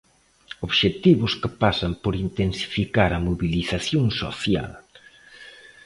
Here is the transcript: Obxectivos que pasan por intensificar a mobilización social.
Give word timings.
Obxectivos 0.67 1.31
que 1.41 1.49
pasan 1.63 1.91
por 2.03 2.13
intensificar 2.27 3.09
a 3.13 3.23
mobilización 3.27 4.05
social. 4.21 4.71